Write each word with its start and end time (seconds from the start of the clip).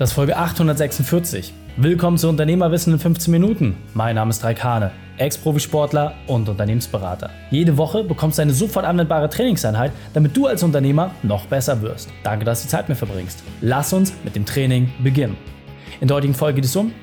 Das 0.00 0.08
ist 0.08 0.14
Folge 0.14 0.34
846. 0.34 1.52
Willkommen 1.76 2.16
zu 2.16 2.30
Unternehmerwissen 2.30 2.94
in 2.94 2.98
15 2.98 3.30
Minuten. 3.30 3.76
Mein 3.92 4.14
Name 4.14 4.30
ist 4.30 4.42
Raikane, 4.42 4.92
Ex-Profisportler 5.18 6.14
und 6.26 6.48
Unternehmensberater. 6.48 7.28
Jede 7.50 7.76
Woche 7.76 8.02
bekommst 8.02 8.38
du 8.38 8.42
eine 8.42 8.54
sofort 8.54 8.86
anwendbare 8.86 9.28
Trainingseinheit, 9.28 9.92
damit 10.14 10.34
du 10.34 10.46
als 10.46 10.62
Unternehmer 10.62 11.10
noch 11.22 11.44
besser 11.44 11.82
wirst. 11.82 12.08
Danke, 12.22 12.46
dass 12.46 12.62
du 12.62 12.68
Zeit 12.68 12.88
mit 12.88 12.96
verbringst. 12.96 13.42
Lass 13.60 13.92
uns 13.92 14.14
mit 14.24 14.34
dem 14.36 14.46
Training 14.46 14.90
beginnen. 15.04 15.36
In 16.00 16.08
der 16.08 16.16
heutigen 16.16 16.32
Folge 16.32 16.54
geht 16.54 16.64
es 16.64 16.76
um, 16.76 16.94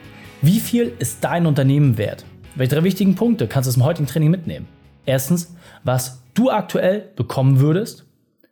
wie 0.42 0.60
viel 0.60 0.92
ist 0.98 1.24
dein 1.24 1.46
Unternehmen 1.46 2.00
wert? 2.00 2.26
Welche 2.56 2.74
drei 2.74 2.84
wichtigen 2.84 3.14
Punkte 3.14 3.46
kannst 3.46 3.68
du 3.68 3.70
aus 3.70 3.76
dem 3.76 3.86
heutigen 3.86 4.08
Training 4.08 4.32
mitnehmen? 4.32 4.68
Erstens, 5.06 5.56
was 5.84 6.24
du 6.34 6.50
aktuell 6.50 7.12
bekommen 7.16 7.60
würdest. 7.60 8.08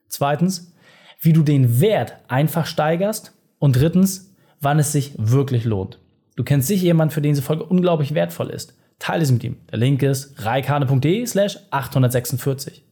Zweitens, 0.08 0.72
wie 1.20 1.34
du 1.34 1.42
den 1.42 1.82
Wert 1.82 2.18
einfach 2.28 2.68
steigerst. 2.68 3.32
Und 3.58 3.78
drittens, 3.78 4.35
wann 4.66 4.80
es 4.80 4.92
sich 4.92 5.14
wirklich 5.18 5.64
lohnt. 5.64 6.00
Du 6.36 6.44
kennst 6.44 6.68
sicher 6.68 6.84
jemanden, 6.84 7.14
für 7.14 7.22
den 7.22 7.32
diese 7.32 7.44
Folge 7.44 7.64
unglaublich 7.64 8.14
wertvoll 8.14 8.50
ist. 8.50 8.76
Teile 9.00 9.24
es 9.24 9.32
mit 9.32 9.44
ihm. 9.44 9.58
Der 9.72 9.78
Link 9.78 10.02
ist 10.02 10.44
reikane.de 10.44 11.26
slash 11.26 11.58
846. 11.70 12.84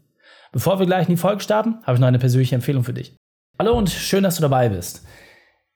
Bevor 0.51 0.79
wir 0.79 0.85
gleich 0.85 1.09
in 1.09 1.15
die 1.15 1.19
Folge 1.21 1.41
starten, 1.41 1.79
habe 1.83 1.95
ich 1.95 1.99
noch 1.99 2.07
eine 2.07 2.19
persönliche 2.19 2.55
Empfehlung 2.55 2.83
für 2.83 2.93
dich. 2.93 3.15
Hallo 3.57 3.75
und 3.75 3.89
schön, 3.89 4.23
dass 4.23 4.35
du 4.35 4.41
dabei 4.43 4.69
bist. 4.69 5.05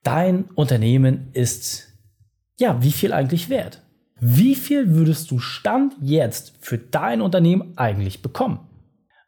Dein 0.04 0.44
Unternehmen 0.54 1.30
ist, 1.32 1.88
ja, 2.58 2.80
wie 2.82 2.92
viel 2.92 3.12
eigentlich 3.12 3.48
wert? 3.48 3.82
Wie 4.20 4.54
viel 4.54 4.94
würdest 4.94 5.30
du 5.30 5.40
Stand 5.40 5.94
jetzt 6.00 6.54
für 6.60 6.78
dein 6.78 7.20
Unternehmen 7.20 7.72
eigentlich 7.76 8.22
bekommen? 8.22 8.60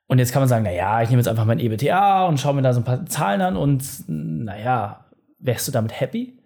Und 0.06 0.18
jetzt 0.18 0.32
kann 0.32 0.42
man 0.42 0.48
sagen, 0.48 0.64
naja, 0.64 1.02
ich 1.02 1.10
nehme 1.10 1.20
jetzt 1.20 1.28
einfach 1.28 1.44
mein 1.44 1.60
EBTA 1.60 2.26
und 2.26 2.38
schaue 2.38 2.54
mir 2.54 2.62
da 2.62 2.72
so 2.72 2.80
ein 2.80 2.84
paar 2.84 3.06
Zahlen 3.06 3.40
an 3.40 3.56
und 3.56 3.84
naja, 4.08 5.06
wärst 5.38 5.68
du 5.68 5.72
damit 5.72 6.00
happy? 6.00 6.39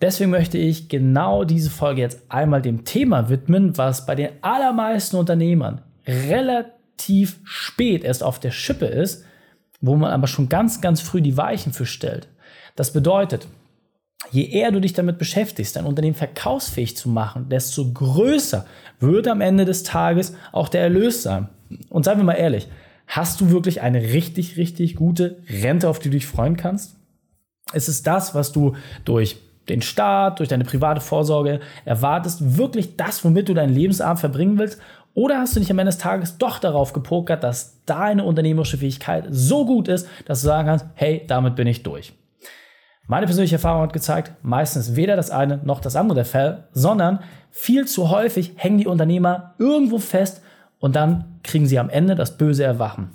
Deswegen 0.00 0.30
möchte 0.30 0.58
ich 0.58 0.88
genau 0.88 1.44
diese 1.44 1.70
Folge 1.70 2.00
jetzt 2.00 2.22
einmal 2.28 2.60
dem 2.60 2.84
Thema 2.84 3.28
widmen, 3.28 3.78
was 3.78 4.06
bei 4.06 4.14
den 4.14 4.30
allermeisten 4.42 5.16
Unternehmern 5.16 5.82
relativ 6.06 7.40
spät 7.44 8.04
erst 8.04 8.22
auf 8.22 8.38
der 8.38 8.50
Schippe 8.50 8.86
ist, 8.86 9.24
wo 9.80 9.96
man 9.96 10.10
aber 10.10 10.26
schon 10.26 10.48
ganz, 10.48 10.80
ganz 10.80 11.00
früh 11.00 11.20
die 11.20 11.36
Weichen 11.36 11.72
für 11.72 11.86
stellt. 11.86 12.28
Das 12.76 12.92
bedeutet, 12.92 13.46
je 14.30 14.48
eher 14.48 14.72
du 14.72 14.80
dich 14.80 14.94
damit 14.94 15.18
beschäftigst, 15.18 15.76
dein 15.76 15.86
Unternehmen 15.86 16.16
verkaufsfähig 16.16 16.96
zu 16.96 17.08
machen, 17.08 17.48
desto 17.48 17.92
größer 17.92 18.66
wird 18.98 19.28
am 19.28 19.40
Ende 19.40 19.64
des 19.64 19.84
Tages 19.84 20.34
auch 20.52 20.68
der 20.68 20.82
Erlös 20.82 21.22
sein. 21.22 21.48
Und 21.88 22.04
seien 22.04 22.18
wir 22.18 22.24
mal 22.24 22.34
ehrlich, 22.34 22.68
hast 23.06 23.40
du 23.40 23.50
wirklich 23.50 23.80
eine 23.80 24.02
richtig, 24.02 24.56
richtig 24.56 24.96
gute 24.96 25.42
Rente, 25.48 25.88
auf 25.88 25.98
die 25.98 26.08
du 26.08 26.16
dich 26.16 26.26
freuen 26.26 26.56
kannst? 26.56 26.96
Ist 27.72 27.88
es 27.88 28.02
das, 28.02 28.34
was 28.34 28.52
du 28.52 28.74
durch 29.04 29.36
den 29.68 29.82
Staat, 29.82 30.38
durch 30.38 30.48
deine 30.48 30.64
private 30.64 31.00
Vorsorge 31.00 31.60
erwartest, 31.84 32.58
wirklich 32.58 32.96
das, 32.96 33.24
womit 33.24 33.48
du 33.48 33.54
deinen 33.54 33.74
Lebensabend 33.74 34.20
verbringen 34.20 34.58
willst? 34.58 34.80
Oder 35.14 35.38
hast 35.38 35.54
du 35.54 35.60
dich 35.60 35.70
am 35.70 35.78
Ende 35.78 35.90
des 35.90 35.98
Tages 35.98 36.38
doch 36.38 36.58
darauf 36.58 36.92
gepokert, 36.92 37.44
dass 37.44 37.84
deine 37.86 38.24
unternehmerische 38.24 38.78
Fähigkeit 38.78 39.26
so 39.30 39.64
gut 39.64 39.88
ist, 39.88 40.08
dass 40.26 40.40
du 40.40 40.46
sagen 40.46 40.68
kannst, 40.68 40.86
hey, 40.94 41.24
damit 41.26 41.54
bin 41.54 41.68
ich 41.68 41.82
durch? 41.84 42.12
Meine 43.06 43.26
persönliche 43.26 43.56
Erfahrung 43.56 43.82
hat 43.82 43.92
gezeigt, 43.92 44.32
meistens 44.42 44.96
weder 44.96 45.14
das 45.14 45.30
eine 45.30 45.58
noch 45.58 45.80
das 45.80 45.94
andere 45.94 46.16
der 46.16 46.24
Fall, 46.24 46.68
sondern 46.72 47.20
viel 47.50 47.86
zu 47.86 48.10
häufig 48.10 48.52
hängen 48.56 48.78
die 48.78 48.86
Unternehmer 48.86 49.54
irgendwo 49.58 49.98
fest 49.98 50.42
und 50.80 50.96
dann 50.96 51.38
kriegen 51.42 51.66
sie 51.66 51.78
am 51.78 51.90
Ende 51.90 52.14
das 52.14 52.36
böse 52.38 52.64
Erwachen. 52.64 53.10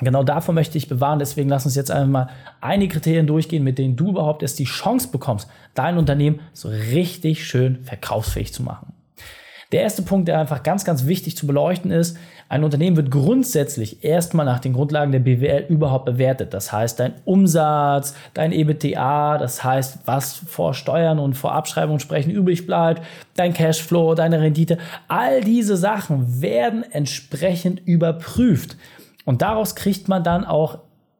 Genau 0.00 0.22
davor 0.22 0.54
möchte 0.54 0.78
ich 0.78 0.88
bewahren. 0.88 1.18
Deswegen 1.18 1.48
lass 1.48 1.64
uns 1.64 1.74
jetzt 1.74 1.90
einfach 1.90 2.08
mal 2.08 2.28
einige 2.60 2.94
Kriterien 2.94 3.26
durchgehen, 3.26 3.64
mit 3.64 3.78
denen 3.78 3.96
du 3.96 4.10
überhaupt 4.10 4.42
erst 4.42 4.58
die 4.58 4.64
Chance 4.64 5.08
bekommst, 5.10 5.48
dein 5.74 5.98
Unternehmen 5.98 6.40
so 6.52 6.68
richtig 6.68 7.46
schön 7.46 7.82
verkaufsfähig 7.82 8.52
zu 8.52 8.62
machen. 8.62 8.92
Der 9.70 9.82
erste 9.82 10.00
Punkt, 10.00 10.28
der 10.28 10.38
einfach 10.38 10.62
ganz, 10.62 10.86
ganz 10.86 11.04
wichtig 11.04 11.36
zu 11.36 11.46
beleuchten 11.46 11.90
ist, 11.90 12.16
ein 12.48 12.64
Unternehmen 12.64 12.96
wird 12.96 13.10
grundsätzlich 13.10 14.02
erstmal 14.02 14.46
nach 14.46 14.60
den 14.60 14.72
Grundlagen 14.72 15.12
der 15.12 15.18
BWL 15.18 15.66
überhaupt 15.68 16.06
bewertet. 16.06 16.54
Das 16.54 16.72
heißt, 16.72 16.98
dein 16.98 17.12
Umsatz, 17.26 18.14
dein 18.32 18.52
EBTA, 18.52 19.36
das 19.36 19.62
heißt, 19.62 19.98
was 20.06 20.32
vor 20.32 20.72
Steuern 20.72 21.18
und 21.18 21.34
vor 21.34 21.52
Abschreibungen 21.52 22.00
sprechen 22.00 22.30
übrig 22.30 22.66
bleibt, 22.66 23.02
dein 23.36 23.52
Cashflow, 23.52 24.14
deine 24.14 24.40
Rendite, 24.40 24.78
all 25.06 25.42
diese 25.42 25.76
Sachen 25.76 26.40
werden 26.40 26.82
entsprechend 26.90 27.86
überprüft. 27.86 28.78
Und 29.28 29.42
daraus 29.42 29.74
kriegt 29.74 30.08
man 30.08 30.24
dann 30.24 30.46
auch 30.46 30.78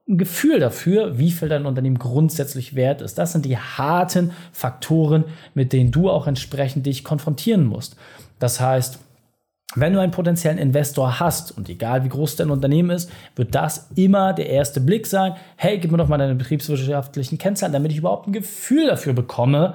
ein 0.09 0.17
Gefühl 0.17 0.61
dafür, 0.61 1.19
wie 1.19 1.31
viel 1.31 1.51
dein 1.51 1.67
Unternehmen 1.67 1.99
grundsätzlich 1.99 2.75
wert 2.75 3.03
ist. 3.03 3.19
Das 3.19 3.33
sind 3.33 3.45
die 3.45 3.59
harten 3.59 4.33
Faktoren, 4.51 5.25
mit 5.53 5.75
denen 5.75 5.91
du 5.91 6.09
auch 6.09 6.27
entsprechend 6.27 6.87
dich 6.87 7.05
konfrontieren 7.05 7.67
musst. 7.67 7.97
Das 8.39 8.61
heißt, 8.61 8.99
wenn 9.75 9.93
du 9.93 10.01
einen 10.01 10.11
potenziellen 10.11 10.57
Investor 10.57 11.21
hast 11.21 11.55
und 11.55 11.69
egal 11.69 12.03
wie 12.03 12.09
groß 12.09 12.37
dein 12.37 12.51
Unternehmen 12.51 12.89
ist, 12.89 13.13
wird 13.37 13.55
das 13.55 13.91
immer 13.95 14.33
der 14.33 14.49
erste 14.49 14.81
Blick 14.81 15.07
sein. 15.07 15.35
Hey, 15.57 15.77
gib 15.77 15.91
mir 15.91 15.99
doch 15.99 16.09
mal 16.09 16.17
deine 16.17 16.35
betriebswirtschaftlichen 16.35 17.37
Kennzahlen, 17.37 17.75
damit 17.75 17.93
ich 17.93 17.99
überhaupt 17.99 18.27
ein 18.27 18.33
Gefühl 18.33 18.87
dafür 18.87 19.13
bekomme, 19.13 19.75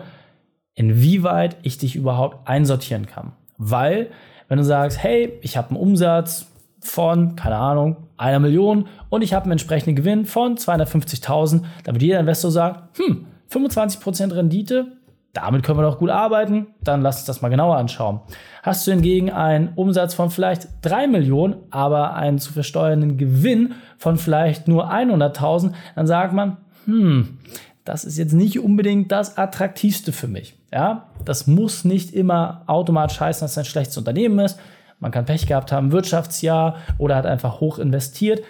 inwieweit 0.74 1.58
ich 1.62 1.78
dich 1.78 1.96
überhaupt 1.96 2.48
einsortieren 2.48 3.06
kann. 3.06 3.34
Weil, 3.60 4.10
wenn 4.48 4.58
du 4.58 4.64
sagst, 4.64 5.04
hey, 5.04 5.34
ich 5.44 5.56
habe 5.56 5.70
einen 5.70 5.78
Umsatz 5.78 6.48
von, 6.84 7.36
keine 7.36 7.56
Ahnung, 7.56 7.98
einer 8.18 8.40
Million 8.40 8.88
und 9.10 9.22
ich 9.22 9.34
habe 9.34 9.44
einen 9.44 9.54
entsprechenden 9.54 9.96
Gewinn 9.96 10.26
von 10.26 10.58
250.000, 10.58 11.64
dann 11.84 11.96
wird 11.96 12.04
jeder 12.04 12.20
Investor 12.20 12.52
sagen, 12.52 12.84
hm, 12.98 13.26
25% 13.52 14.36
Rendite, 14.36 14.94
damit 15.34 15.64
können 15.64 15.80
wir 15.80 15.84
doch 15.84 15.98
gut 15.98 16.10
arbeiten, 16.10 16.68
dann 16.84 17.02
lass 17.02 17.18
uns 17.18 17.26
das 17.26 17.42
mal 17.42 17.50
genauer 17.50 17.78
anschauen. 17.78 18.22
Hast 18.62 18.86
du 18.86 18.92
hingegen 18.92 19.32
einen 19.32 19.70
Umsatz 19.76 20.14
von 20.14 20.30
vielleicht 20.30 20.68
3 20.84 21.08
Millionen, 21.08 21.56
aber 21.72 22.14
einen 22.14 22.38
zu 22.38 22.54
versteuernden 22.54 23.18
Gewinn 23.18 23.74
von 23.98 24.18
vielleicht 24.18 24.68
nur 24.68 24.92
100.000, 24.92 25.74
dann 25.96 26.08
sagt 26.08 26.34
man, 26.34 26.58
hm, 26.86 27.40
das 27.84 28.06
ist 28.06 28.18
jetzt 28.18 28.34
nicht 28.34 28.60
unbedingt 28.60 29.12
das 29.12 29.38
attraktivste 29.38 30.12
für 30.12 30.28
mich. 30.28 30.56
Ja, 30.72 31.10
das 31.26 31.48
muss 31.48 31.84
nicht 31.84 32.14
immer 32.14 32.64
automatisch 32.68 33.20
heißen, 33.20 33.44
dass 33.44 33.52
es 33.52 33.58
ein 33.58 33.66
schlechtes 33.66 33.98
Unternehmen 33.98 34.40
ist. 34.40 34.60
Man 35.04 35.12
kann 35.12 35.26
Pech 35.26 35.46
gehabt 35.48 35.74
haben, 35.74 35.92
Wirtschaftsjahr 35.92 36.78
oder 36.98 37.18
hat 37.18 37.26
einfach 37.26 37.60
hoch 37.60 37.78
investiert. 37.78 38.42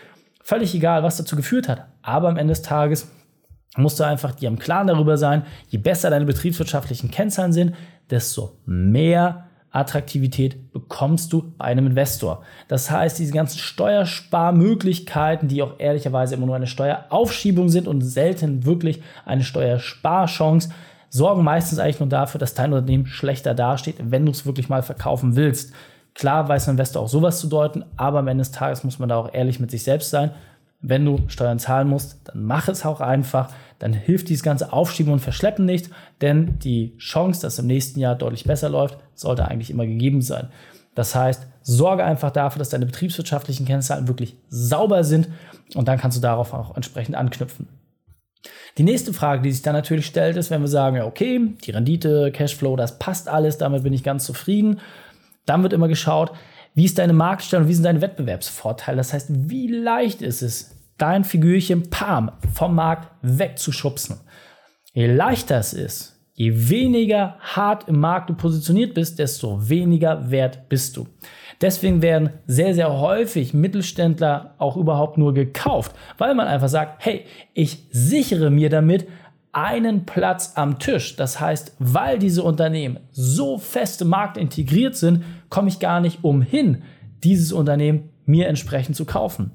Völlig 0.43 0.75
egal, 0.75 1.01
was 1.01 1.17
dazu 1.17 1.35
geführt 1.35 1.67
hat. 1.67 1.87
Aber 2.03 2.29
am 2.29 2.37
Ende 2.37 2.51
des 2.51 2.61
Tages 2.61 3.09
musst 3.75 3.99
du 3.99 4.03
einfach 4.03 4.35
dir 4.35 4.49
im 4.49 4.59
Klaren 4.59 4.85
darüber 4.85 5.17
sein, 5.17 5.47
je 5.69 5.79
besser 5.79 6.11
deine 6.11 6.25
betriebswirtschaftlichen 6.25 7.09
Kennzahlen 7.09 7.53
sind, 7.53 7.75
desto 8.11 8.51
mehr 8.67 9.45
Attraktivität 9.71 10.71
bekommst 10.71 11.33
du 11.33 11.55
bei 11.57 11.65
einem 11.65 11.87
Investor. 11.87 12.43
Das 12.67 12.91
heißt, 12.91 13.17
diese 13.17 13.33
ganzen 13.33 13.57
Steuersparmöglichkeiten, 13.57 15.47
die 15.47 15.63
auch 15.63 15.79
ehrlicherweise 15.79 16.35
immer 16.35 16.45
nur 16.45 16.55
eine 16.55 16.67
Steueraufschiebung 16.67 17.69
sind 17.69 17.87
und 17.87 18.01
selten 18.01 18.63
wirklich 18.63 19.01
eine 19.25 19.43
Steuersparchance, 19.43 20.69
sorgen 21.09 21.43
meistens 21.43 21.79
eigentlich 21.79 21.99
nur 21.99 22.09
dafür, 22.09 22.37
dass 22.37 22.53
dein 22.53 22.73
Unternehmen 22.73 23.07
schlechter 23.07 23.55
dasteht, 23.55 23.95
wenn 23.99 24.27
du 24.27 24.31
es 24.31 24.45
wirklich 24.45 24.69
mal 24.69 24.83
verkaufen 24.83 25.35
willst. 25.35 25.73
Klar 26.13 26.47
weiß 26.47 26.67
ein 26.67 26.71
Investor 26.71 27.01
auch 27.01 27.09
sowas 27.09 27.39
zu 27.39 27.47
deuten, 27.47 27.83
aber 27.97 28.19
am 28.19 28.27
Ende 28.27 28.43
des 28.43 28.51
Tages 28.51 28.83
muss 28.83 28.99
man 28.99 29.09
da 29.09 29.17
auch 29.17 29.33
ehrlich 29.33 29.59
mit 29.59 29.71
sich 29.71 29.83
selbst 29.83 30.09
sein. 30.09 30.31
Wenn 30.79 31.05
du 31.05 31.19
Steuern 31.27 31.59
zahlen 31.59 31.87
musst, 31.87 32.19
dann 32.25 32.43
mach 32.43 32.67
es 32.67 32.85
auch 32.85 33.01
einfach. 33.01 33.49
Dann 33.79 33.93
hilft 33.93 34.29
dieses 34.29 34.43
ganze 34.43 34.73
Aufschieben 34.73 35.11
und 35.11 35.19
Verschleppen 35.19 35.65
nicht, 35.65 35.89
denn 36.21 36.59
die 36.59 36.95
Chance, 36.97 37.41
dass 37.41 37.59
im 37.59 37.67
nächsten 37.67 37.99
Jahr 37.99 38.15
deutlich 38.15 38.43
besser 38.43 38.69
läuft, 38.69 38.97
sollte 39.15 39.47
eigentlich 39.47 39.71
immer 39.71 39.85
gegeben 39.85 40.21
sein. 40.21 40.49
Das 40.95 41.15
heißt, 41.15 41.47
sorge 41.61 42.03
einfach 42.03 42.31
dafür, 42.31 42.59
dass 42.59 42.69
deine 42.69 42.85
betriebswirtschaftlichen 42.85 43.65
Kennzahlen 43.65 44.07
wirklich 44.07 44.35
sauber 44.49 45.03
sind 45.03 45.29
und 45.73 45.87
dann 45.87 45.97
kannst 45.97 46.17
du 46.17 46.21
darauf 46.21 46.53
auch 46.53 46.75
entsprechend 46.75 47.15
anknüpfen. 47.15 47.67
Die 48.77 48.83
nächste 48.83 49.13
Frage, 49.13 49.41
die 49.41 49.51
sich 49.51 49.61
dann 49.61 49.73
natürlich 49.73 50.05
stellt, 50.05 50.35
ist, 50.35 50.49
wenn 50.49 50.61
wir 50.61 50.67
sagen, 50.67 50.97
ja, 50.97 51.05
okay, 51.05 51.55
die 51.63 51.71
Rendite, 51.71 52.31
Cashflow, 52.31 52.75
das 52.75 52.99
passt 52.99 53.29
alles, 53.29 53.57
damit 53.57 53.83
bin 53.83 53.93
ich 53.93 54.03
ganz 54.03 54.25
zufrieden. 54.25 54.79
Dann 55.45 55.63
wird 55.63 55.73
immer 55.73 55.87
geschaut, 55.87 56.31
wie 56.75 56.85
ist 56.85 56.97
deine 56.97 57.13
Marktstellung, 57.13 57.67
wie 57.67 57.73
sind 57.73 57.83
deine 57.83 58.01
Wettbewerbsvorteile. 58.01 58.97
Das 58.97 59.13
heißt, 59.13 59.27
wie 59.49 59.67
leicht 59.67 60.21
ist 60.21 60.41
es, 60.41 60.75
dein 60.97 61.23
Figürchen 61.23 61.89
Pam 61.89 62.31
vom 62.53 62.75
Markt 62.75 63.11
wegzuschubsen. 63.21 64.19
Je 64.93 65.07
leichter 65.07 65.57
es 65.57 65.73
ist, 65.73 66.19
je 66.33 66.69
weniger 66.69 67.37
hart 67.39 67.87
im 67.87 67.99
Markt 67.99 68.29
du 68.29 68.35
positioniert 68.35 68.93
bist, 68.93 69.19
desto 69.19 69.69
weniger 69.69 70.29
wert 70.31 70.69
bist 70.69 70.97
du. 70.97 71.07
Deswegen 71.61 72.01
werden 72.01 72.31
sehr, 72.45 72.73
sehr 72.73 72.99
häufig 72.99 73.53
Mittelständler 73.53 74.55
auch 74.57 74.75
überhaupt 74.75 75.17
nur 75.17 75.33
gekauft, 75.33 75.95
weil 76.17 76.35
man 76.35 76.47
einfach 76.47 76.67
sagt, 76.67 77.05
hey, 77.05 77.25
ich 77.53 77.87
sichere 77.91 78.49
mir 78.49 78.69
damit 78.69 79.07
einen 79.53 80.05
Platz 80.05 80.53
am 80.55 80.79
Tisch. 80.79 81.15
Das 81.15 81.39
heißt, 81.39 81.75
weil 81.79 82.19
diese 82.19 82.43
Unternehmen 82.43 82.99
so 83.11 83.57
fest 83.57 84.01
im 84.01 84.09
Markt 84.09 84.35
integriert 84.35 84.95
sind, 84.95 85.23
komme 85.49 85.69
ich 85.69 85.79
gar 85.79 86.01
nicht 86.01 86.23
umhin, 86.23 86.83
dieses 87.23 87.53
Unternehmen 87.53 88.09
mir 88.25 88.47
entsprechend 88.47 88.95
zu 88.95 89.05
kaufen. 89.05 89.51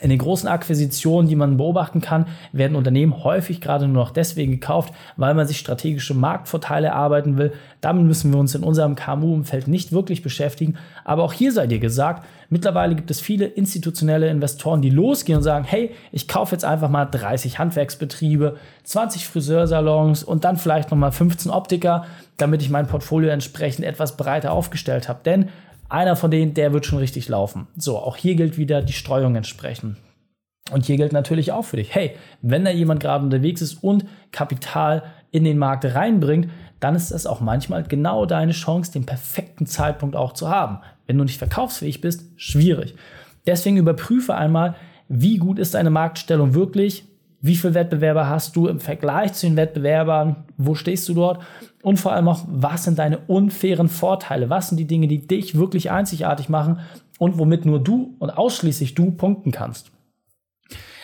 In 0.00 0.08
den 0.08 0.20
großen 0.20 0.48
Akquisitionen, 0.48 1.28
die 1.28 1.34
man 1.34 1.56
beobachten 1.56 2.00
kann, 2.00 2.26
werden 2.52 2.76
Unternehmen 2.76 3.24
häufig 3.24 3.60
gerade 3.60 3.88
nur 3.88 4.04
noch 4.04 4.12
deswegen 4.12 4.52
gekauft, 4.52 4.94
weil 5.16 5.34
man 5.34 5.48
sich 5.48 5.58
strategische 5.58 6.14
Marktvorteile 6.14 6.86
erarbeiten 6.86 7.36
will. 7.36 7.52
Damit 7.80 8.04
müssen 8.04 8.32
wir 8.32 8.38
uns 8.38 8.54
in 8.54 8.62
unserem 8.62 8.94
KMU-Umfeld 8.94 9.66
nicht 9.66 9.90
wirklich 9.90 10.22
beschäftigen. 10.22 10.76
Aber 11.04 11.24
auch 11.24 11.32
hier 11.32 11.52
sei 11.52 11.66
dir 11.66 11.80
gesagt, 11.80 12.24
mittlerweile 12.50 12.94
gibt 12.94 13.10
es 13.10 13.20
viele 13.20 13.46
institutionelle 13.46 14.30
Investoren, 14.30 14.80
die 14.80 14.90
losgehen 14.90 15.38
und 15.38 15.42
sagen, 15.42 15.64
hey, 15.64 15.90
ich 16.12 16.28
kaufe 16.28 16.54
jetzt 16.54 16.64
einfach 16.64 16.88
mal 16.88 17.06
30 17.06 17.58
Handwerksbetriebe, 17.58 18.56
20 18.84 19.26
Friseursalons 19.26 20.22
und 20.22 20.44
dann 20.44 20.56
vielleicht 20.56 20.92
nochmal 20.92 21.12
15 21.12 21.50
Optiker, 21.50 22.04
damit 22.36 22.62
ich 22.62 22.70
mein 22.70 22.86
Portfolio 22.86 23.30
entsprechend 23.30 23.84
etwas 23.84 24.16
breiter 24.16 24.52
aufgestellt 24.52 25.08
habe. 25.08 25.20
Denn 25.24 25.48
einer 25.90 26.16
von 26.16 26.30
denen, 26.30 26.54
der 26.54 26.72
wird 26.72 26.86
schon 26.86 26.98
richtig 26.98 27.28
laufen. 27.28 27.66
So, 27.76 27.98
auch 27.98 28.16
hier 28.16 28.34
gilt 28.34 28.56
wieder 28.56 28.82
die 28.82 28.92
Streuung 28.92 29.36
entsprechend. 29.36 29.96
Und 30.70 30.86
hier 30.86 30.96
gilt 30.96 31.12
natürlich 31.12 31.52
auch 31.52 31.64
für 31.64 31.76
dich, 31.76 31.94
hey, 31.94 32.16
wenn 32.42 32.64
da 32.64 32.70
jemand 32.70 33.00
gerade 33.00 33.24
unterwegs 33.24 33.60
ist 33.60 33.82
und 33.82 34.04
Kapital 34.30 35.02
in 35.32 35.44
den 35.44 35.58
Markt 35.58 35.84
reinbringt, 35.84 36.48
dann 36.78 36.94
ist 36.94 37.10
das 37.10 37.26
auch 37.26 37.40
manchmal 37.40 37.82
genau 37.82 38.24
deine 38.24 38.52
Chance, 38.52 38.92
den 38.92 39.04
perfekten 39.04 39.66
Zeitpunkt 39.66 40.16
auch 40.16 40.32
zu 40.32 40.48
haben. 40.48 40.78
Wenn 41.06 41.18
du 41.18 41.24
nicht 41.24 41.38
verkaufsfähig 41.38 42.00
bist, 42.00 42.24
schwierig. 42.36 42.94
Deswegen 43.46 43.76
überprüfe 43.76 44.34
einmal, 44.34 44.76
wie 45.08 45.38
gut 45.38 45.58
ist 45.58 45.74
deine 45.74 45.90
Marktstellung 45.90 46.54
wirklich, 46.54 47.04
wie 47.40 47.56
viele 47.56 47.74
Wettbewerber 47.74 48.28
hast 48.28 48.56
du 48.56 48.66
im 48.66 48.80
Vergleich 48.80 49.32
zu 49.32 49.46
den 49.46 49.56
Wettbewerbern, 49.56 50.44
wo 50.56 50.74
stehst 50.74 51.08
du 51.08 51.14
dort 51.14 51.42
und 51.82 51.98
vor 51.98 52.12
allem 52.12 52.28
auch, 52.28 52.44
was 52.46 52.84
sind 52.84 52.98
deine 52.98 53.18
unfairen 53.26 53.88
Vorteile, 53.88 54.50
was 54.50 54.68
sind 54.68 54.78
die 54.78 54.86
Dinge, 54.86 55.08
die 55.08 55.26
dich 55.26 55.56
wirklich 55.56 55.90
einzigartig 55.90 56.48
machen 56.48 56.80
und 57.18 57.38
womit 57.38 57.64
nur 57.64 57.82
du 57.82 58.14
und 58.18 58.30
ausschließlich 58.30 58.94
du 58.94 59.12
punkten 59.12 59.52
kannst. 59.52 59.90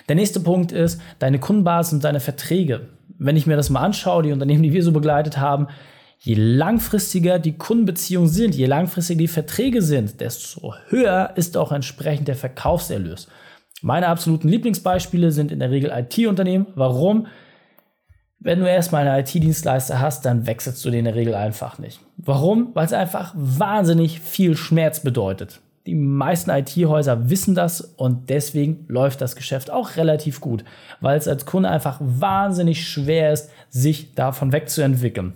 Der 0.09 0.17
nächste 0.17 0.41
Punkt 0.41 0.73
ist 0.73 1.01
deine 1.19 1.41
Kundenbasis 1.41 1.95
und 1.95 2.05
deine 2.05 2.21
Verträge. 2.21 2.89
Wenn 3.19 3.37
ich 3.37 3.47
mir 3.47 3.57
das 3.57 3.71
mal 3.71 3.81
anschaue, 3.81 4.23
die 4.23 4.33
Unternehmen, 4.33 4.63
die 4.63 4.73
wir 4.73 4.83
so 4.83 4.93
begleitet 4.93 5.39
haben, 5.39 5.69
je 6.19 6.35
langfristiger 6.35 7.39
die 7.39 7.57
Kundenbeziehungen 7.57 8.29
sind, 8.29 8.55
je 8.55 8.67
langfristiger 8.67 9.19
die 9.19 9.29
Verträge 9.29 9.83
sind, 9.83 10.21
desto 10.21 10.75
höher 10.89 11.33
ist 11.37 11.57
auch 11.57 11.73
entsprechend 11.73 12.29
der 12.29 12.37
Verkaufserlös. 12.37 13.29
Meine 13.83 14.09
absoluten 14.09 14.49
Lieblingsbeispiele 14.49 15.31
sind 15.31 15.53
in 15.53 15.59
der 15.61 15.71
Regel 15.71 15.91
IT-Unternehmen. 15.91 16.67
Warum? 16.75 17.27
Wenn 18.39 18.61
du 18.61 18.69
erstmal 18.69 19.07
einen 19.07 19.21
IT-Dienstleister 19.21 20.01
hast, 20.01 20.25
dann 20.25 20.47
wechselst 20.47 20.85
du 20.85 20.91
den 20.91 21.01
in 21.01 21.05
der 21.07 21.15
Regel 21.15 21.35
einfach 21.35 21.79
nicht. 21.79 22.01
Warum? 22.17 22.71
Weil 22.75 22.87
es 22.87 22.93
einfach 22.93 23.33
wahnsinnig 23.35 24.21
viel 24.21 24.57
Schmerz 24.57 25.01
bedeutet. 25.01 25.61
Die 25.87 25.95
meisten 25.95 26.51
IT-Häuser 26.51 27.31
wissen 27.31 27.55
das 27.55 27.81
und 27.81 28.29
deswegen 28.29 28.85
läuft 28.89 29.21
das 29.21 29.37
Geschäft 29.37 29.71
auch 29.71 29.97
relativ 29.97 30.41
gut, 30.41 30.65
weil 31.01 31.17
es 31.17 31.29
als 31.29 31.47
Kunde 31.47 31.69
einfach 31.69 31.99
wahnsinnig 32.01 32.89
schwer 32.89 33.33
ist, 33.33 33.51
sich 33.69 34.15
davon 34.15 34.53
wegzuentwickeln. 34.53 35.35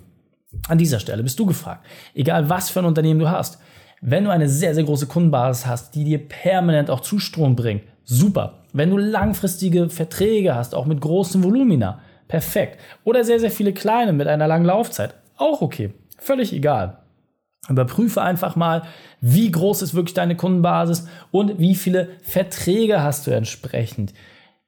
An 0.67 0.77
dieser 0.77 0.99
Stelle 0.99 1.23
bist 1.23 1.39
du 1.39 1.45
gefragt. 1.45 1.85
Egal 2.13 2.49
was 2.49 2.69
für 2.69 2.79
ein 2.79 2.85
Unternehmen 2.85 3.19
du 3.19 3.29
hast. 3.29 3.59
Wenn 4.01 4.25
du 4.25 4.31
eine 4.31 4.49
sehr, 4.49 4.75
sehr 4.75 4.83
große 4.83 5.07
Kundenbasis 5.07 5.65
hast, 5.67 5.95
die 5.95 6.03
dir 6.03 6.27
permanent 6.27 6.89
auch 6.89 6.99
Zustrom 6.99 7.55
bringt, 7.55 7.83
super. 8.03 8.59
Wenn 8.73 8.89
du 8.89 8.97
langfristige 8.97 9.89
Verträge 9.89 10.55
hast, 10.55 10.75
auch 10.75 10.85
mit 10.85 11.01
großen 11.01 11.43
Volumina, 11.43 11.99
perfekt. 12.27 12.79
Oder 13.03 13.23
sehr, 13.23 13.39
sehr 13.39 13.51
viele 13.51 13.73
kleine 13.73 14.13
mit 14.13 14.27
einer 14.27 14.47
langen 14.47 14.65
Laufzeit, 14.65 15.15
auch 15.37 15.61
okay. 15.61 15.93
Völlig 16.17 16.53
egal. 16.53 16.99
Überprüfe 17.67 18.21
einfach 18.21 18.55
mal, 18.55 18.83
wie 19.21 19.51
groß 19.51 19.81
ist 19.81 19.93
wirklich 19.93 20.13
deine 20.13 20.35
Kundenbasis 20.35 21.07
und 21.31 21.59
wie 21.59 21.75
viele 21.75 22.09
Verträge 22.21 23.01
hast 23.01 23.27
du 23.27 23.31
entsprechend. 23.31 24.13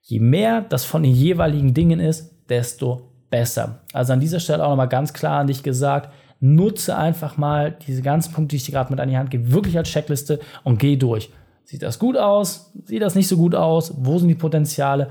Je 0.02 0.20
mehr 0.20 0.62
das 0.62 0.84
von 0.84 1.04
den 1.04 1.14
jeweiligen 1.14 1.74
Dingen 1.74 2.00
ist, 2.00 2.32
desto 2.50 3.12
besser. 3.30 3.80
Also 3.94 4.14
an 4.14 4.20
dieser 4.20 4.40
Stelle 4.40 4.64
auch 4.64 4.70
nochmal 4.70 4.90
ganz 4.90 5.14
klar 5.14 5.40
an 5.40 5.48
dich 5.48 5.64
gesagt, 5.64 6.12
nutze 6.40 6.98
einfach 6.98 7.38
mal 7.38 7.76
diese 7.88 8.02
ganzen 8.02 8.34
Punkte, 8.34 8.50
die 8.50 8.58
ich 8.58 8.66
dir 8.66 8.74
gerade 8.74 8.92
mit 8.92 9.00
an 9.00 9.10
die 9.10 9.18
Hand 9.18 9.32
gebe, 9.32 9.52
wirklich 9.52 9.78
als 9.78 9.90
Checkliste 9.90 10.40
und 10.64 10.78
geh 10.78 10.98
durch. 10.98 11.32
Sieht 11.64 11.84
das 11.84 12.00
gut 12.00 12.18
aus? 12.18 12.72
Sieht 12.86 13.02
das 13.02 13.16
nicht 13.16 13.28
so 13.28 13.38
gut 13.38 13.56
aus? 13.56 13.94
Wo 13.98 14.20
sind 14.20 14.28
die 14.28 14.36
Potenziale? 14.36 15.10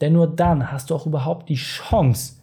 Denn 0.00 0.12
nur 0.12 0.26
dann 0.26 0.70
hast 0.70 0.90
du 0.90 0.94
auch 0.94 1.06
überhaupt 1.06 1.48
die 1.48 1.54
Chance, 1.54 2.34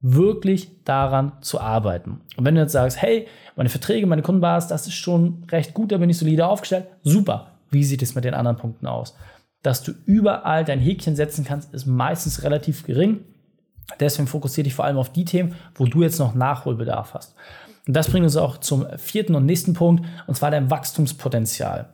wirklich 0.00 0.70
daran 0.84 1.32
zu 1.40 1.60
arbeiten. 1.60 2.20
Und 2.36 2.44
wenn 2.44 2.54
du 2.54 2.60
jetzt 2.60 2.72
sagst, 2.72 3.00
hey, 3.00 3.26
meine 3.56 3.70
Verträge, 3.70 4.06
meine 4.06 4.20
Kundenbasis, 4.20 4.68
das 4.68 4.86
ist 4.86 4.94
schon 4.94 5.44
recht 5.50 5.72
gut, 5.72 5.92
da 5.92 5.96
bin 5.96 6.10
ich 6.10 6.18
solide 6.18 6.46
aufgestellt, 6.46 6.86
super. 7.02 7.52
Wie 7.70 7.84
sieht 7.84 8.02
es 8.02 8.14
mit 8.14 8.24
den 8.24 8.34
anderen 8.34 8.58
Punkten 8.58 8.86
aus? 8.86 9.16
Dass 9.62 9.82
du 9.82 9.92
überall 10.04 10.64
dein 10.64 10.78
Häkchen 10.78 11.16
setzen 11.16 11.44
kannst, 11.44 11.72
ist 11.72 11.86
meistens 11.86 12.42
relativ 12.42 12.84
gering. 12.84 13.20
Deswegen 13.98 14.28
fokussiere 14.28 14.64
dich 14.64 14.74
vor 14.74 14.84
allem 14.84 14.98
auf 14.98 15.10
die 15.10 15.24
Themen, 15.24 15.54
wo 15.74 15.86
du 15.86 16.02
jetzt 16.02 16.18
noch 16.18 16.34
Nachholbedarf 16.34 17.14
hast. 17.14 17.34
Und 17.86 17.94
das 17.94 18.10
bringt 18.10 18.24
uns 18.24 18.36
auch 18.36 18.58
zum 18.58 18.86
vierten 18.98 19.34
und 19.34 19.46
nächsten 19.46 19.72
Punkt, 19.72 20.04
und 20.26 20.34
zwar 20.34 20.50
dein 20.50 20.70
Wachstumspotenzial. 20.70 21.88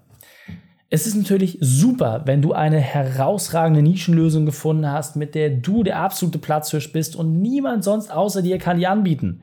Es 0.93 1.07
ist 1.07 1.15
natürlich 1.15 1.57
super, 1.61 2.23
wenn 2.25 2.43
du 2.43 2.53
eine 2.53 2.81
herausragende 2.81 3.81
Nischenlösung 3.81 4.45
gefunden 4.45 4.91
hast, 4.91 5.15
mit 5.15 5.37
der 5.37 5.49
du 5.49 5.85
der 5.85 6.01
absolute 6.01 6.39
Platzhirsch 6.39 6.93
bist 6.93 7.15
und 7.15 7.41
niemand 7.41 7.85
sonst 7.85 8.11
außer 8.11 8.43
dir 8.43 8.59
kann 8.59 8.79
die 8.79 8.89
anbieten. 8.89 9.41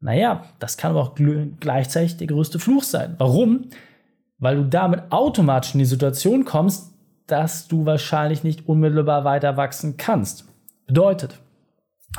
Naja, 0.00 0.44
das 0.58 0.76
kann 0.76 0.90
aber 0.90 1.02
auch 1.02 1.14
gleichzeitig 1.60 2.16
der 2.16 2.26
größte 2.26 2.58
Fluch 2.58 2.82
sein. 2.82 3.14
Warum? 3.18 3.66
Weil 4.38 4.56
du 4.56 4.64
damit 4.64 5.04
automatisch 5.10 5.74
in 5.74 5.78
die 5.78 5.84
Situation 5.84 6.44
kommst, 6.44 6.92
dass 7.28 7.68
du 7.68 7.86
wahrscheinlich 7.86 8.42
nicht 8.42 8.68
unmittelbar 8.68 9.24
weiter 9.24 9.56
wachsen 9.56 9.96
kannst. 9.96 10.46
Bedeutet, 10.88 11.38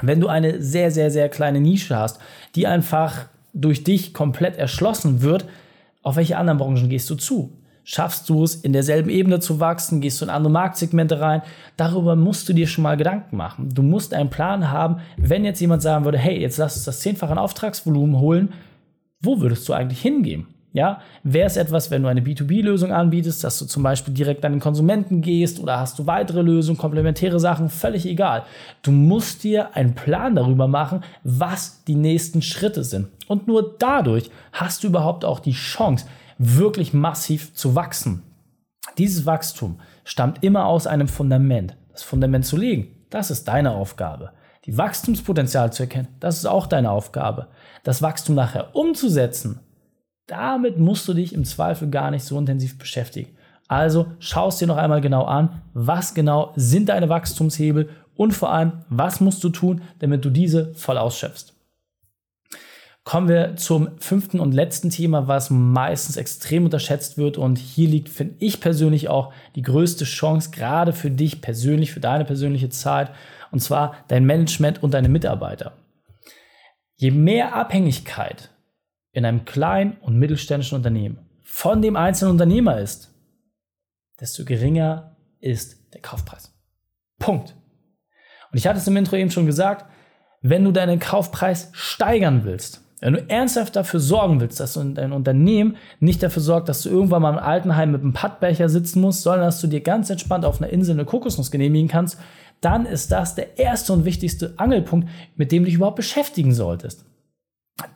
wenn 0.02 0.22
du 0.22 0.30
eine 0.30 0.62
sehr, 0.62 0.92
sehr, 0.92 1.12
sehr 1.12 1.28
kleine 1.28 1.60
Nische 1.60 1.98
hast, 1.98 2.20
die 2.56 2.66
einfach 2.66 3.26
durch 3.54 3.84
dich 3.84 4.14
komplett 4.14 4.56
erschlossen 4.56 5.22
wird, 5.22 5.46
auf 6.02 6.16
welche 6.16 6.38
anderen 6.38 6.60
Branchen 6.60 6.88
gehst 6.88 7.10
du 7.10 7.16
zu? 7.16 7.52
Schaffst 7.90 8.28
du 8.28 8.44
es, 8.44 8.54
in 8.54 8.74
derselben 8.74 9.10
Ebene 9.10 9.40
zu 9.40 9.62
wachsen? 9.62 10.02
Gehst 10.02 10.20
du 10.20 10.26
in 10.26 10.30
andere 10.30 10.52
Marktsegmente 10.52 11.22
rein? 11.22 11.42
Darüber 11.78 12.18
musst 12.18 12.50
du 12.50 12.52
dir 12.52 12.68
schon 12.68 12.82
mal 12.82 12.98
Gedanken 12.98 13.38
machen. 13.38 13.70
Du 13.74 13.82
musst 13.82 14.14
einen 14.14 14.30
Plan 14.30 14.70
haben, 14.72 14.98
wenn 15.16 15.46
jetzt 15.46 15.62
jemand 15.62 15.82
sagen 15.82 16.04
würde, 16.04 16.18
hey, 16.18 16.38
jetzt 16.38 16.58
lass 16.58 16.76
uns 16.76 16.84
das 16.84 17.00
zehnfache 17.00 17.38
Auftragsvolumen 17.40 18.20
holen, 18.20 18.50
wo 19.22 19.40
würdest 19.40 19.70
du 19.70 19.74
eigentlich 19.74 20.02
hingehen? 20.02 20.48
Ja, 20.74 21.00
wäre 21.24 21.48
es 21.48 21.56
etwas, 21.56 21.90
wenn 21.90 22.04
du 22.04 22.10
eine 22.10 22.20
B2B-Lösung 22.20 22.92
anbietest, 22.92 23.42
dass 23.46 23.58
du 23.58 23.66
zum 23.66 23.84
Beispiel 23.84 24.14
direkt 24.14 24.44
an 24.44 24.52
den 24.52 24.60
Konsumenten 24.60 25.22
gehst 25.22 25.58
oder 25.62 25.80
hast 25.80 25.98
du 25.98 26.06
weitere 26.08 26.42
Lösungen, 26.42 26.78
komplementäre 26.78 27.40
Sachen, 27.40 27.70
völlig 27.70 28.06
egal. 28.06 28.44
Du 28.82 28.92
musst 28.92 29.46
dir 29.46 29.78
einen 29.78 29.96
Plan 29.96 30.36
darüber 30.36 30.68
machen, 30.68 31.06
was 31.24 31.86
die 31.86 31.96
nächsten 31.96 32.42
Schritte 32.42 32.84
sind. 32.84 33.08
Und 33.30 33.48
nur 33.48 33.78
dadurch 33.80 34.30
hast 34.52 34.84
du 34.84 34.88
überhaupt 34.88 35.24
auch 35.24 35.40
die 35.40 35.54
Chance, 35.54 36.06
wirklich 36.38 36.94
massiv 36.94 37.54
zu 37.54 37.76
wachsen. 37.76 38.24
Dieses 38.98 39.26
Wachstum 39.26 39.80
stammt 40.04 40.44
immer 40.44 40.66
aus 40.66 40.88
einem 40.88 41.08
Fundament. 41.08 41.78
Das 41.92 42.04
Fundament 42.04 42.46
zu 42.46 42.58
legen, 42.58 42.96
das 43.10 43.32
ist 43.32 43.48
deine 43.48 43.72
Aufgabe. 43.72 44.32
Die 44.66 44.78
Wachstumspotenzial 44.78 45.72
zu 45.72 45.84
erkennen, 45.84 46.10
das 46.20 46.38
ist 46.38 46.46
auch 46.46 46.68
deine 46.68 46.92
Aufgabe. 46.92 47.48
Das 47.84 48.02
Wachstum 48.02 48.36
nachher 48.36 48.76
umzusetzen, 48.76 49.62
damit 50.28 50.78
musst 50.78 51.08
du 51.08 51.14
dich 51.14 51.34
im 51.34 51.46
Zweifel 51.46 51.90
gar 51.90 52.12
nicht 52.12 52.26
so 52.26 52.38
intensiv 52.38 52.78
beschäftigen. 52.78 53.36
Also 53.68 54.08
schaust 54.20 54.62
dir 54.62 54.68
noch 54.68 54.78
einmal 54.78 55.02
genau 55.02 55.24
an, 55.24 55.62
was 55.74 56.14
genau 56.14 56.54
sind 56.56 56.90
deine 56.90 57.10
Wachstumshebel 57.10 57.90
und 58.16 58.34
vor 58.34 58.52
allem, 58.52 58.84
was 58.90 59.22
musst 59.22 59.44
du 59.44 59.50
tun, 59.50 59.82
damit 60.00 60.26
du 60.26 60.30
diese 60.30 60.74
voll 60.74 60.98
ausschöpfst. 60.98 61.54
Kommen 63.08 63.30
wir 63.30 63.56
zum 63.56 63.98
fünften 64.02 64.42
und 64.42 64.52
letzten 64.52 64.90
Thema, 64.90 65.30
was 65.30 65.50
meistens 65.50 66.18
extrem 66.18 66.66
unterschätzt 66.66 67.18
wird. 67.18 67.38
Und 67.38 67.58
hier 67.58 67.88
liegt, 67.88 68.10
finde 68.10 68.36
ich 68.40 68.60
persönlich, 68.60 69.08
auch 69.08 69.32
die 69.56 69.62
größte 69.62 70.04
Chance, 70.04 70.52
gerade 70.52 70.92
für 70.92 71.10
dich 71.10 71.40
persönlich, 71.40 71.94
für 71.94 72.02
deine 72.02 72.26
persönliche 72.26 72.68
Zeit, 72.68 73.12
und 73.50 73.62
zwar 73.62 73.96
dein 74.10 74.26
Management 74.26 74.84
und 74.84 74.94
deine 74.94 75.08
Mitarbeiter. 75.08 75.72
Je 76.96 77.12
mehr 77.12 77.56
Abhängigkeit 77.56 78.50
in 79.14 79.24
einem 79.24 79.46
kleinen 79.46 79.96
und 80.02 80.20
mittelständischen 80.20 80.76
Unternehmen 80.76 81.30
von 81.44 81.82
dem 81.82 81.96
einzelnen 81.96 82.34
Unternehmer 82.34 82.78
ist, 82.78 83.16
desto 84.20 84.44
geringer 84.44 85.16
ist 85.40 85.94
der 85.94 86.02
Kaufpreis. 86.02 86.54
Punkt. 87.20 87.56
Und 88.52 88.58
ich 88.58 88.68
hatte 88.68 88.80
es 88.80 88.88
im 88.88 88.98
Intro 88.98 89.16
eben 89.16 89.32
schon 89.32 89.46
gesagt, 89.46 89.86
wenn 90.42 90.66
du 90.66 90.74
deinen 90.74 91.00
Kaufpreis 91.00 91.70
steigern 91.72 92.44
willst, 92.44 92.84
wenn 93.00 93.14
du 93.14 93.30
ernsthaft 93.30 93.76
dafür 93.76 94.00
sorgen 94.00 94.42
willst, 94.42 94.60
dass 94.60 94.74
dein 94.74 95.12
Unternehmen 95.12 95.78
nicht 96.00 96.24
dafür 96.24 96.42
sorgt, 96.42 96.68
dass 96.68 96.82
du 96.82 96.90
irgendwann 96.90 97.22
mal 97.22 97.34
im 97.34 97.40
Altenheim 97.40 97.92
mit 97.92 98.02
einem 98.02 98.14
Pattbecher 98.14 98.70
sitzen 98.70 99.02
musst, 99.02 99.22
sondern 99.22 99.44
dass 99.44 99.62
du 99.62 99.68
dir 99.68 99.82
ganz 99.82 100.10
entspannt 100.10 100.46
auf 100.46 100.62
einer 100.62 100.72
Insel 100.72 100.94
eine 100.94 101.06
Kokosnuss 101.06 101.52
genehmigen 101.52 101.88
kannst, 101.88 102.18
dann 102.60 102.88
ist 102.88 103.12
das 103.12 103.36
der 103.36 103.60
erste 103.60 103.94
und 103.94 104.06
wichtigste 104.06 104.56
Angelpunkt, 104.58 105.08
mit 105.36 105.52
dem 105.52 105.64
du 105.64 105.66
dich 105.66 105.76
überhaupt 105.76 105.98
beschäftigen 105.98 106.54
solltest. 106.54 107.06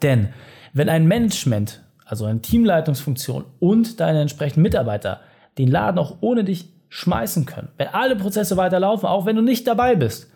Denn 0.04 0.30
wenn 0.74 0.88
ein 0.88 1.08
Management, 1.08 1.82
also 2.06 2.26
eine 2.26 2.42
Teamleitungsfunktion 2.42 3.46
und 3.60 4.00
deine 4.00 4.22
entsprechenden 4.22 4.62
Mitarbeiter 4.62 5.22
den 5.58 5.70
Laden 5.70 5.98
auch 5.98 6.18
ohne 6.22 6.44
dich 6.44 6.70
schmeißen 6.90 7.48
können, 7.48 7.70
wenn 7.78 7.88
alle 7.88 8.16
Prozesse 8.16 8.56
weiterlaufen, 8.56 9.10
auch 9.10 9.26
wenn 9.26 9.36
du 9.36 9.42
nicht 9.42 9.66
dabei 9.66 9.96
bist, 9.96 10.30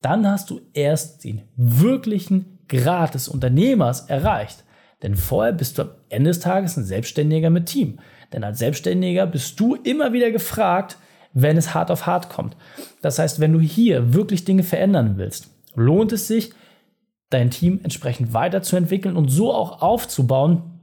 dann 0.00 0.28
hast 0.28 0.50
du 0.50 0.60
erst 0.72 1.22
den 1.22 1.42
wirklichen 1.56 2.53
Grad 2.68 3.14
des 3.14 3.28
Unternehmers 3.28 4.02
erreicht. 4.08 4.64
Denn 5.02 5.16
vorher 5.16 5.52
bist 5.52 5.78
du 5.78 5.82
am 5.82 5.90
Ende 6.08 6.30
des 6.30 6.40
Tages 6.40 6.76
ein 6.76 6.84
Selbstständiger 6.84 7.50
mit 7.50 7.66
Team. 7.66 7.98
Denn 8.32 8.44
als 8.44 8.58
Selbstständiger 8.58 9.26
bist 9.26 9.58
du 9.60 9.74
immer 9.74 10.12
wieder 10.12 10.30
gefragt, 10.30 10.98
wenn 11.34 11.56
es 11.56 11.74
hart 11.74 11.90
auf 11.90 12.06
hart 12.06 12.30
kommt. 12.30 12.56
Das 13.02 13.18
heißt, 13.18 13.40
wenn 13.40 13.52
du 13.52 13.60
hier 13.60 14.14
wirklich 14.14 14.44
Dinge 14.44 14.62
verändern 14.62 15.14
willst, 15.16 15.50
lohnt 15.74 16.12
es 16.12 16.28
sich, 16.28 16.52
dein 17.30 17.50
Team 17.50 17.80
entsprechend 17.82 18.32
weiterzuentwickeln 18.32 19.16
und 19.16 19.28
so 19.28 19.52
auch 19.52 19.82
aufzubauen, 19.82 20.80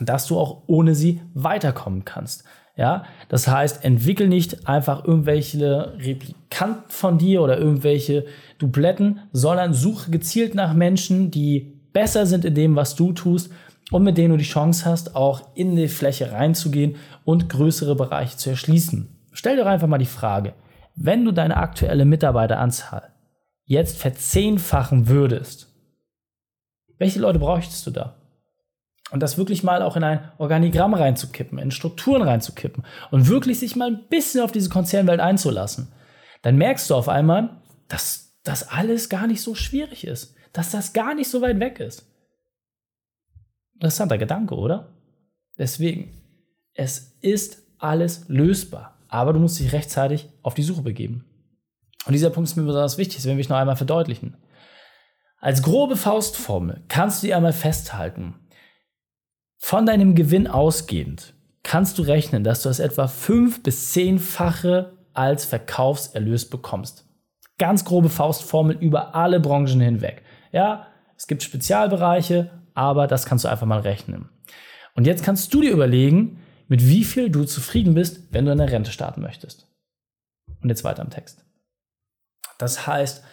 dass 0.00 0.26
du 0.26 0.38
auch 0.38 0.62
ohne 0.66 0.94
sie 0.94 1.20
weiterkommen 1.34 2.04
kannst. 2.04 2.44
Ja, 2.78 3.06
das 3.28 3.48
heißt, 3.48 3.84
entwickel 3.84 4.28
nicht 4.28 4.68
einfach 4.68 5.04
irgendwelche 5.04 5.94
Replikanten 5.98 6.88
von 6.88 7.18
dir 7.18 7.42
oder 7.42 7.58
irgendwelche 7.58 8.24
Dubletten, 8.58 9.18
sondern 9.32 9.74
suche 9.74 10.12
gezielt 10.12 10.54
nach 10.54 10.74
Menschen, 10.74 11.32
die 11.32 11.80
besser 11.92 12.24
sind 12.24 12.44
in 12.44 12.54
dem, 12.54 12.76
was 12.76 12.94
du 12.94 13.12
tust 13.12 13.50
und 13.90 14.04
mit 14.04 14.16
denen 14.16 14.30
du 14.30 14.36
die 14.36 14.44
Chance 14.44 14.84
hast, 14.84 15.16
auch 15.16 15.56
in 15.56 15.74
die 15.74 15.88
Fläche 15.88 16.30
reinzugehen 16.30 16.94
und 17.24 17.48
größere 17.48 17.96
Bereiche 17.96 18.36
zu 18.36 18.50
erschließen. 18.50 19.08
Stell 19.32 19.56
dir 19.56 19.66
einfach 19.66 19.88
mal 19.88 19.98
die 19.98 20.06
Frage, 20.06 20.54
wenn 20.94 21.24
du 21.24 21.32
deine 21.32 21.56
aktuelle 21.56 22.04
Mitarbeiteranzahl 22.04 23.12
jetzt 23.64 23.98
verzehnfachen 23.98 25.08
würdest, 25.08 25.74
welche 26.98 27.18
Leute 27.18 27.40
bräuchtest 27.40 27.84
du 27.88 27.90
da? 27.90 28.17
Und 29.10 29.22
das 29.22 29.38
wirklich 29.38 29.62
mal 29.62 29.82
auch 29.82 29.96
in 29.96 30.04
ein 30.04 30.30
Organigramm 30.38 30.94
reinzukippen, 30.94 31.58
in 31.58 31.70
Strukturen 31.70 32.22
reinzukippen 32.22 32.84
und 33.10 33.28
wirklich 33.28 33.58
sich 33.58 33.74
mal 33.74 33.88
ein 33.88 34.08
bisschen 34.08 34.42
auf 34.42 34.52
diese 34.52 34.68
Konzernwelt 34.68 35.20
einzulassen, 35.20 35.88
dann 36.42 36.56
merkst 36.56 36.90
du 36.90 36.94
auf 36.94 37.08
einmal, 37.08 37.62
dass 37.88 38.34
das 38.44 38.68
alles 38.68 39.08
gar 39.08 39.26
nicht 39.26 39.40
so 39.40 39.54
schwierig 39.54 40.06
ist, 40.06 40.34
dass 40.52 40.70
das 40.70 40.92
gar 40.92 41.14
nicht 41.14 41.30
so 41.30 41.40
weit 41.40 41.58
weg 41.60 41.80
ist. 41.80 42.06
Interessanter 43.74 44.18
Gedanke, 44.18 44.54
oder? 44.54 44.92
Deswegen, 45.56 46.10
es 46.74 47.16
ist 47.20 47.62
alles 47.78 48.28
lösbar, 48.28 48.98
aber 49.08 49.32
du 49.32 49.40
musst 49.40 49.58
dich 49.58 49.72
rechtzeitig 49.72 50.28
auf 50.42 50.54
die 50.54 50.62
Suche 50.62 50.82
begeben. 50.82 51.24
Und 52.06 52.12
dieser 52.12 52.30
Punkt 52.30 52.48
ist 52.48 52.56
mir 52.56 52.64
besonders 52.64 52.98
wichtig, 52.98 53.16
das 53.16 53.26
werden 53.26 53.38
wir 53.38 53.48
noch 53.48 53.56
einmal 53.56 53.76
verdeutlichen. 53.76 54.36
Als 55.40 55.62
grobe 55.62 55.96
Faustformel 55.96 56.82
kannst 56.88 57.22
du 57.22 57.28
dir 57.28 57.36
einmal 57.36 57.52
festhalten, 57.52 58.34
von 59.58 59.86
deinem 59.86 60.14
Gewinn 60.14 60.46
ausgehend 60.46 61.34
kannst 61.62 61.98
du 61.98 62.02
rechnen, 62.02 62.44
dass 62.44 62.62
du 62.62 62.70
das 62.70 62.78
etwa 62.78 63.08
fünf 63.08 63.62
bis 63.62 63.92
zehnfache 63.92 64.96
als 65.12 65.44
Verkaufserlös 65.44 66.48
bekommst. 66.48 67.04
Ganz 67.58 67.84
grobe 67.84 68.08
Faustformel 68.08 68.76
über 68.78 69.14
alle 69.14 69.40
Branchen 69.40 69.80
hinweg. 69.80 70.22
Ja, 70.52 70.86
es 71.16 71.26
gibt 71.26 71.42
Spezialbereiche, 71.42 72.50
aber 72.74 73.06
das 73.06 73.26
kannst 73.26 73.44
du 73.44 73.48
einfach 73.48 73.66
mal 73.66 73.80
rechnen. 73.80 74.28
Und 74.94 75.06
jetzt 75.06 75.24
kannst 75.24 75.52
du 75.52 75.60
dir 75.60 75.72
überlegen, 75.72 76.40
mit 76.68 76.86
wie 76.86 77.04
viel 77.04 77.30
du 77.30 77.44
zufrieden 77.44 77.94
bist, 77.94 78.32
wenn 78.32 78.46
du 78.46 78.52
in 78.52 78.58
der 78.58 78.70
Rente 78.70 78.92
starten 78.92 79.20
möchtest. 79.20 79.66
Und 80.62 80.68
jetzt 80.68 80.84
weiter 80.84 81.02
im 81.02 81.10
Text. 81.10 81.44
Das 82.58 82.86
heißt, 82.86 83.24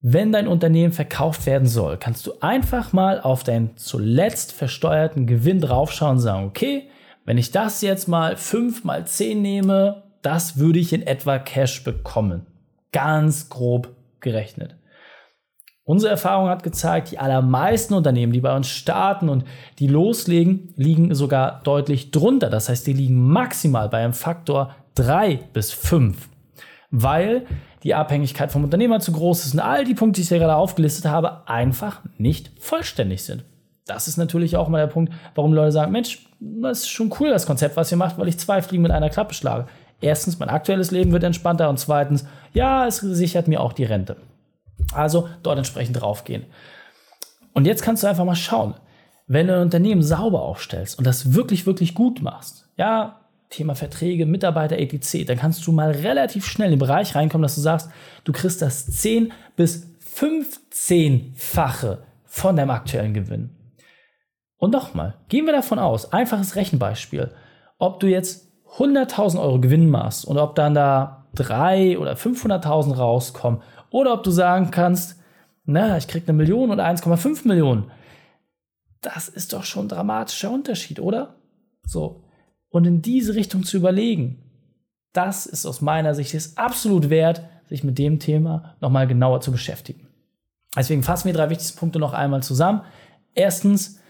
wenn 0.00 0.30
dein 0.32 0.46
Unternehmen 0.46 0.92
verkauft 0.92 1.46
werden 1.46 1.66
soll, 1.66 1.96
kannst 1.96 2.26
du 2.26 2.32
einfach 2.40 2.92
mal 2.92 3.20
auf 3.20 3.42
deinen 3.42 3.76
zuletzt 3.76 4.52
versteuerten 4.52 5.26
Gewinn 5.26 5.60
draufschauen 5.60 6.16
und 6.16 6.20
sagen, 6.20 6.46
okay, 6.46 6.88
wenn 7.24 7.38
ich 7.38 7.50
das 7.50 7.82
jetzt 7.82 8.06
mal 8.06 8.36
5 8.36 8.84
mal 8.84 9.06
10 9.06 9.42
nehme, 9.42 10.04
das 10.22 10.58
würde 10.58 10.78
ich 10.78 10.92
in 10.92 11.06
etwa 11.06 11.38
Cash 11.38 11.84
bekommen. 11.84 12.46
Ganz 12.92 13.48
grob 13.48 13.94
gerechnet. 14.20 14.76
Unsere 15.84 16.10
Erfahrung 16.10 16.48
hat 16.48 16.62
gezeigt, 16.62 17.10
die 17.10 17.18
allermeisten 17.18 17.94
Unternehmen, 17.94 18.32
die 18.32 18.40
bei 18.40 18.54
uns 18.54 18.68
starten 18.68 19.28
und 19.28 19.44
die 19.78 19.88
loslegen, 19.88 20.74
liegen 20.76 21.14
sogar 21.14 21.62
deutlich 21.64 22.10
drunter. 22.10 22.50
Das 22.50 22.68
heißt, 22.68 22.86
die 22.86 22.92
liegen 22.92 23.26
maximal 23.26 23.88
bei 23.88 24.04
einem 24.04 24.12
Faktor 24.12 24.74
3 24.96 25.40
bis 25.52 25.72
5. 25.72 26.28
Weil 26.90 27.46
die 27.82 27.94
Abhängigkeit 27.94 28.50
vom 28.50 28.64
Unternehmer 28.64 29.00
zu 29.00 29.12
groß 29.12 29.46
ist 29.46 29.54
und 29.54 29.60
all 29.60 29.84
die 29.84 29.94
Punkte, 29.94 30.16
die 30.16 30.22
ich 30.22 30.28
hier 30.28 30.38
gerade 30.38 30.56
aufgelistet 30.56 31.06
habe, 31.06 31.48
einfach 31.48 32.02
nicht 32.16 32.50
vollständig 32.58 33.22
sind. 33.22 33.44
Das 33.86 34.08
ist 34.08 34.16
natürlich 34.16 34.56
auch 34.56 34.68
mal 34.68 34.78
der 34.78 34.92
Punkt, 34.92 35.12
warum 35.34 35.52
Leute 35.52 35.72
sagen, 35.72 35.92
Mensch, 35.92 36.26
das 36.40 36.80
ist 36.80 36.88
schon 36.88 37.12
cool, 37.18 37.30
das 37.30 37.46
Konzept, 37.46 37.76
was 37.76 37.90
ihr 37.90 37.96
macht, 37.96 38.18
weil 38.18 38.28
ich 38.28 38.38
zwei 38.38 38.62
Fliegen 38.62 38.82
mit 38.82 38.92
einer 38.92 39.10
Klappe 39.10 39.34
schlage. 39.34 39.66
Erstens, 40.00 40.38
mein 40.38 40.50
aktuelles 40.50 40.90
Leben 40.90 41.12
wird 41.12 41.24
entspannter 41.24 41.68
und 41.68 41.78
zweitens, 41.78 42.24
ja, 42.52 42.86
es 42.86 42.98
sichert 42.98 43.48
mir 43.48 43.60
auch 43.60 43.72
die 43.72 43.84
Rente. 43.84 44.16
Also 44.92 45.28
dort 45.42 45.58
entsprechend 45.58 46.00
draufgehen. 46.00 46.44
Und 47.52 47.66
jetzt 47.66 47.82
kannst 47.82 48.02
du 48.02 48.06
einfach 48.06 48.24
mal 48.24 48.36
schauen, 48.36 48.74
wenn 49.26 49.48
du 49.48 49.54
ein 49.54 49.62
Unternehmen 49.62 50.02
sauber 50.02 50.42
aufstellst 50.42 50.98
und 50.98 51.06
das 51.06 51.34
wirklich, 51.34 51.66
wirklich 51.66 51.94
gut 51.94 52.22
machst, 52.22 52.68
ja, 52.76 53.20
Thema 53.50 53.74
Verträge, 53.74 54.26
Mitarbeiter, 54.26 54.78
etc., 54.78 55.24
dann 55.26 55.38
kannst 55.38 55.66
du 55.66 55.72
mal 55.72 55.90
relativ 55.90 56.46
schnell 56.46 56.68
in 56.68 56.74
den 56.74 56.80
Bereich 56.80 57.14
reinkommen, 57.14 57.42
dass 57.42 57.54
du 57.54 57.60
sagst, 57.60 57.90
du 58.24 58.32
kriegst 58.32 58.60
das 58.60 58.86
10 58.86 59.32
bis 59.56 59.86
15-fache 60.14 61.98
von 62.24 62.56
deinem 62.56 62.70
aktuellen 62.70 63.14
Gewinn. 63.14 63.50
Und 64.58 64.72
nochmal, 64.72 65.14
gehen 65.28 65.46
wir 65.46 65.52
davon 65.52 65.78
aus, 65.78 66.12
einfaches 66.12 66.56
Rechenbeispiel, 66.56 67.30
ob 67.78 68.00
du 68.00 68.06
jetzt 68.08 68.48
100.000 68.76 69.40
Euro 69.40 69.60
Gewinn 69.60 69.88
machst 69.88 70.24
und 70.24 70.36
ob 70.36 70.54
dann 70.54 70.74
da 70.74 71.26
3 71.34 71.98
oder 71.98 72.14
500.000 72.14 72.96
rauskommen 72.96 73.62
oder 73.90 74.12
ob 74.12 74.24
du 74.24 74.30
sagen 74.30 74.70
kannst, 74.70 75.20
na, 75.64 75.96
ich 75.96 76.08
krieg 76.08 76.24
eine 76.26 76.36
Million 76.36 76.70
oder 76.70 76.86
1,5 76.86 77.46
Millionen. 77.46 77.90
Das 79.00 79.28
ist 79.28 79.52
doch 79.52 79.64
schon 79.64 79.86
ein 79.86 79.88
dramatischer 79.88 80.50
Unterschied, 80.50 80.98
oder? 80.98 81.36
So, 81.84 82.24
und 82.70 82.86
in 82.86 83.02
diese 83.02 83.34
Richtung 83.34 83.64
zu 83.64 83.76
überlegen. 83.76 84.42
Das 85.12 85.46
ist 85.46 85.66
aus 85.66 85.80
meiner 85.80 86.14
Sicht 86.14 86.34
ist 86.34 86.58
absolut 86.58 87.10
wert, 87.10 87.42
sich 87.68 87.84
mit 87.84 87.98
dem 87.98 88.18
Thema 88.18 88.76
nochmal 88.80 89.06
genauer 89.06 89.40
zu 89.40 89.52
beschäftigen. 89.52 90.08
Deswegen 90.76 91.02
fassen 91.02 91.26
wir 91.26 91.34
drei 91.34 91.50
wichtigste 91.50 91.78
Punkte 91.78 91.98
noch 91.98 92.12
einmal 92.12 92.42
zusammen. 92.42 92.82
Erstens, 93.34 94.00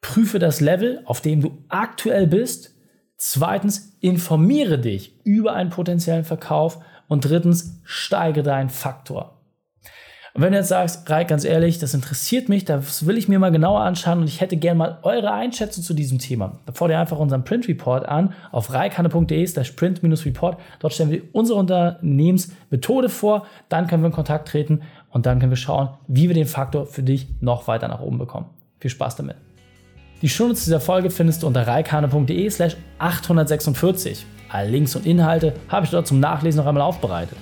prüfe 0.00 0.38
das 0.38 0.60
Level, 0.60 1.02
auf 1.04 1.20
dem 1.20 1.40
du 1.40 1.64
aktuell 1.68 2.26
bist. 2.26 2.74
Zweitens, 3.16 3.96
informiere 4.00 4.78
dich 4.78 5.20
über 5.24 5.54
einen 5.54 5.70
potenziellen 5.70 6.24
Verkauf. 6.24 6.78
Und 7.08 7.24
drittens, 7.24 7.80
steige 7.84 8.42
deinen 8.42 8.70
Faktor. 8.70 9.37
Wenn 10.40 10.52
du 10.52 10.58
jetzt 10.58 10.68
sagst, 10.68 11.10
Reik, 11.10 11.26
ganz 11.26 11.44
ehrlich, 11.44 11.80
das 11.80 11.94
interessiert 11.94 12.48
mich, 12.48 12.64
das 12.64 13.06
will 13.06 13.18
ich 13.18 13.26
mir 13.26 13.40
mal 13.40 13.50
genauer 13.50 13.80
anschauen 13.80 14.20
und 14.20 14.28
ich 14.28 14.40
hätte 14.40 14.56
gerne 14.56 14.78
mal 14.78 14.98
eure 15.02 15.32
Einschätzung 15.32 15.82
zu 15.82 15.94
diesem 15.94 16.20
Thema, 16.20 16.60
dann 16.64 16.76
fordere 16.76 17.00
einfach 17.00 17.18
unseren 17.18 17.42
Print 17.42 17.66
Report 17.66 18.06
an 18.06 18.32
auf 18.52 18.72
reikhanne.de 18.72 19.44
slash 19.48 19.72
print-report. 19.72 20.60
Dort 20.78 20.92
stellen 20.92 21.10
wir 21.10 21.22
unsere 21.32 21.58
Unternehmensmethode 21.58 23.08
vor, 23.08 23.48
dann 23.68 23.88
können 23.88 24.04
wir 24.04 24.06
in 24.06 24.12
Kontakt 24.12 24.46
treten 24.46 24.82
und 25.10 25.26
dann 25.26 25.40
können 25.40 25.50
wir 25.50 25.56
schauen, 25.56 25.88
wie 26.06 26.28
wir 26.28 26.34
den 26.34 26.46
Faktor 26.46 26.86
für 26.86 27.02
dich 27.02 27.26
noch 27.40 27.66
weiter 27.66 27.88
nach 27.88 28.00
oben 28.00 28.18
bekommen. 28.18 28.46
Viel 28.78 28.92
Spaß 28.92 29.16
damit. 29.16 29.34
Die 30.22 30.28
Shownotes 30.28 30.62
dieser 30.62 30.80
Folge 30.80 31.10
findest 31.10 31.42
du 31.42 31.48
unter 31.48 31.66
reikane.de 31.66 32.48
slash 32.48 32.76
846. 33.00 34.24
Alle 34.50 34.70
Links 34.70 34.94
und 34.94 35.04
Inhalte 35.04 35.54
habe 35.68 35.84
ich 35.84 35.90
dort 35.90 36.06
zum 36.06 36.20
Nachlesen 36.20 36.58
noch 36.58 36.66
einmal 36.66 36.84
aufbereitet. 36.84 37.36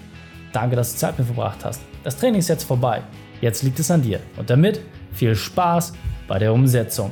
Danke, 0.57 0.75
dass 0.75 0.93
du 0.93 0.99
Zeit 0.99 1.19
mit 1.19 1.27
verbracht 1.27 1.67
hast. 1.67 1.83
Das 2.03 2.17
Training 2.17 2.39
ist 2.39 2.49
jetzt 2.49 2.65
vorbei. 2.65 3.03
Jetzt 3.43 3.63
liegt 3.63 3.79
es 3.79 3.91
an 3.91 4.01
dir. 4.01 4.21
Und 4.39 4.49
damit 4.49 4.81
viel 5.13 5.35
Spaß 5.35 5.93
bei 6.27 6.39
der 6.39 6.55
Umsetzung. 6.55 7.11